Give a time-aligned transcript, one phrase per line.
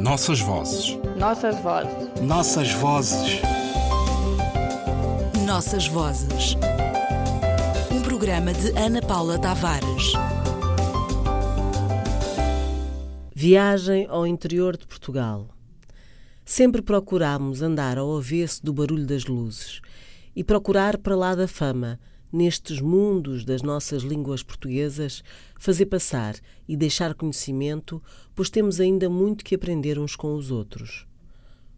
[0.00, 0.98] Nossas vozes.
[1.18, 2.22] Nossas vozes.
[2.22, 3.42] Nossas vozes.
[5.46, 6.56] Nossas vozes.
[7.92, 10.14] Um programa de Ana Paula Tavares.
[13.34, 15.50] Viagem ao interior de Portugal.
[16.46, 19.82] Sempre procurámos andar ao avesso do barulho das luzes
[20.34, 22.00] e procurar para lá da fama,
[22.32, 25.22] nestes mundos das nossas línguas portuguesas,
[25.58, 26.36] fazer passar
[26.68, 28.02] e deixar conhecimento,
[28.34, 31.06] pois temos ainda muito que aprender uns com os outros.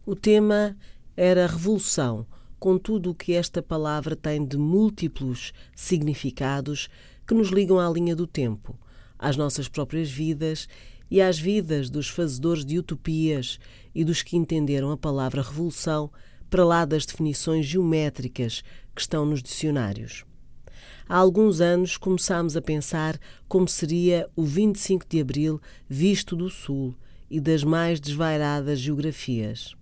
[0.05, 0.77] O tema
[1.17, 2.27] era revolução,
[2.59, 6.89] com tudo o que esta palavra tem de múltiplos significados
[7.27, 8.79] que nos ligam à linha do tempo,
[9.19, 10.69] às nossas próprias vidas
[11.11, 13.59] e às vidas dos fazedores de utopias
[13.95, 16.11] e dos que entenderam a palavra revolução
[16.49, 18.63] para lá das definições geométricas
[18.95, 20.25] que estão nos dicionários.
[21.13, 26.95] Há alguns anos começámos a pensar como seria o 25 de Abril visto do Sul
[27.31, 29.75] e das mais desvairadas geografias.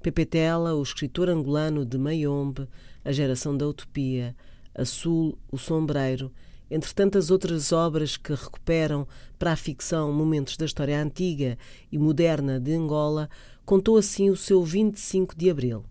[0.00, 2.68] Pepe Tela, o escritor angolano de Mayombe,
[3.04, 4.36] A Geração da Utopia,
[4.72, 6.30] A Sul, O Sombreiro,
[6.70, 9.08] entre tantas outras obras que recuperam
[9.40, 11.58] para a ficção momentos da história antiga
[11.90, 13.28] e moderna de Angola,
[13.64, 15.84] contou assim o seu 25 de Abril.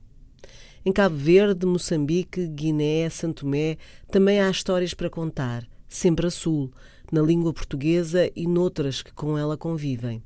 [0.86, 3.78] Em Cabo Verde, Moçambique, Guiné, Santo Tomé,
[4.10, 6.72] também há histórias para contar, sempre a sul,
[7.12, 10.24] na língua portuguesa e noutras que com ela convivem.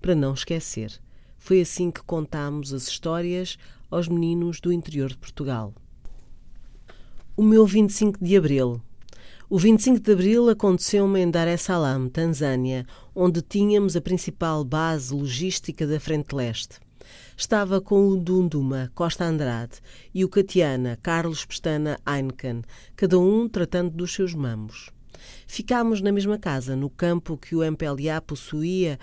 [0.00, 0.92] Para não esquecer,
[1.36, 3.58] foi assim que contámos as histórias
[3.90, 5.74] aos meninos do interior de Portugal.
[7.36, 8.80] O meu 25 de Abril.
[9.50, 15.12] O 25 de Abril aconteceu-me em Dar es Salaam, Tanzânia, onde tínhamos a principal base
[15.12, 16.83] logística da Frente Leste.
[17.36, 19.80] Estava com o Dunduma Costa Andrade
[20.14, 22.62] e o Catiana Carlos Pestana Heineken,
[22.96, 24.90] cada um tratando dos seus mamos.
[25.46, 28.98] Ficámos na mesma casa, no campo que o MPLA possuía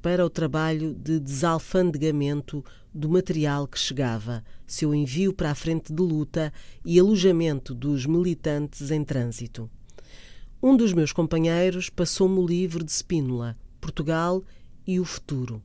[0.00, 6.02] para o trabalho de desalfandegamento do material que chegava, seu envio para a frente de
[6.02, 6.52] luta
[6.84, 9.70] e alojamento dos militantes em trânsito.
[10.62, 14.42] Um dos meus companheiros passou-me o livro de Spínola, Portugal
[14.86, 15.62] e o Futuro.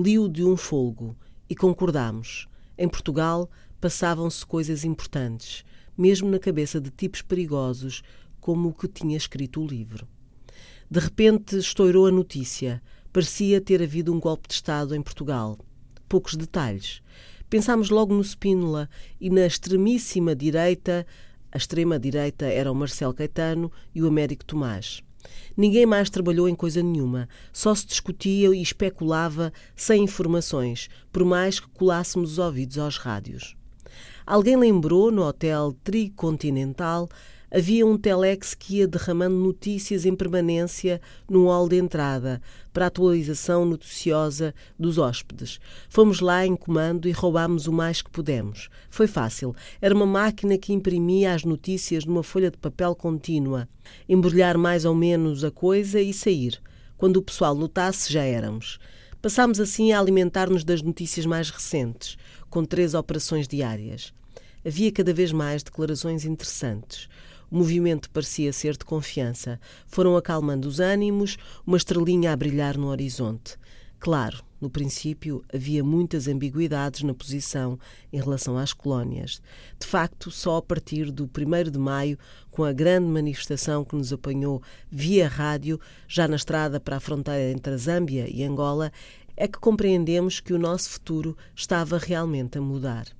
[0.00, 1.16] Li-o de um folgo
[1.50, 2.46] e concordámos.
[2.78, 3.50] Em Portugal
[3.80, 5.64] passavam-se coisas importantes,
[5.96, 8.04] mesmo na cabeça de tipos perigosos
[8.40, 10.06] como o que tinha escrito o livro.
[10.88, 12.80] De repente estourou a notícia.
[13.12, 15.58] Parecia ter havido um golpe de Estado em Portugal.
[16.08, 17.02] Poucos detalhes.
[17.50, 18.88] Pensámos logo no Spínola
[19.20, 21.04] e na extremíssima direita.
[21.50, 25.02] A extrema-direita era o Marcelo Caetano e o Américo Tomás.
[25.56, 31.58] Ninguém mais trabalhou em coisa nenhuma, só se discutia e especulava sem informações, por mais
[31.58, 33.57] que colássemos os ouvidos aos rádios.
[34.30, 37.08] Alguém lembrou, no Hotel Tricontinental,
[37.50, 42.38] havia um telex que ia derramando notícias em permanência no hall de entrada,
[42.70, 45.58] para a atualização noticiosa dos hóspedes.
[45.88, 48.68] Fomos lá em comando e roubámos o mais que pudemos.
[48.90, 49.56] Foi fácil.
[49.80, 53.66] Era uma máquina que imprimia as notícias numa folha de papel contínua.
[54.06, 56.60] Embrulhar mais ou menos a coisa e sair.
[56.98, 58.78] Quando o pessoal notasse, já éramos.
[59.22, 62.18] Passámos assim a alimentar-nos das notícias mais recentes,
[62.50, 64.12] com três operações diárias.
[64.66, 67.08] Havia cada vez mais declarações interessantes.
[67.50, 69.58] O movimento parecia ser de confiança.
[69.86, 71.36] Foram acalmando os ânimos,
[71.66, 73.56] uma estrelinha a brilhar no horizonte.
[73.98, 77.78] Claro, no princípio havia muitas ambiguidades na posição
[78.12, 79.40] em relação às colónias.
[79.78, 82.18] De facto, só a partir do 1 de maio,
[82.50, 87.50] com a grande manifestação que nos apanhou via rádio, já na estrada para a fronteira
[87.50, 88.92] entre a Zâmbia e Angola,
[89.36, 93.17] é que compreendemos que o nosso futuro estava realmente a mudar.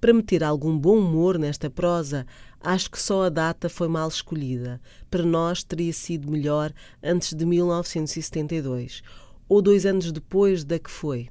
[0.00, 2.26] Para meter algum bom humor nesta prosa,
[2.60, 4.80] acho que só a data foi mal escolhida.
[5.10, 6.72] Para nós teria sido melhor
[7.02, 9.02] antes de 1972,
[9.48, 11.28] ou dois anos depois da que foi,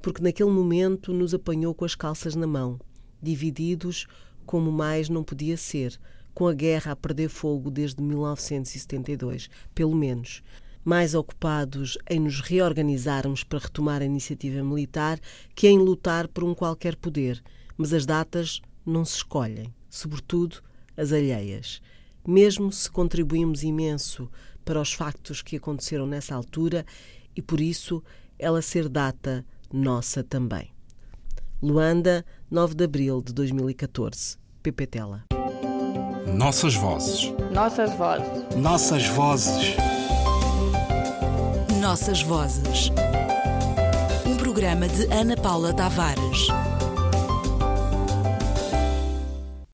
[0.00, 2.78] porque naquele momento nos apanhou com as calças na mão,
[3.22, 4.06] divididos
[4.46, 5.98] como mais não podia ser,
[6.32, 10.42] com a guerra a perder fogo desde 1972, pelo menos
[10.86, 15.18] mais ocupados em nos reorganizarmos para retomar a iniciativa militar
[15.52, 17.42] que em lutar por um qualquer poder,
[17.76, 20.62] mas as datas não se escolhem, sobretudo
[20.96, 21.80] as alheias.
[22.26, 24.30] Mesmo se contribuímos imenso
[24.64, 26.84] para os factos que aconteceram nessa altura
[27.34, 28.02] e por isso
[28.38, 30.70] ela ser data nossa também.
[31.62, 34.36] Luanda, 9 de abril de 2014.
[34.90, 35.24] Tela.
[36.26, 37.32] Nossas vozes.
[37.52, 38.56] Nossas vozes.
[38.56, 39.76] Nossas vozes.
[41.80, 42.90] Nossas vozes.
[44.26, 46.48] Um programa de Ana Paula Tavares.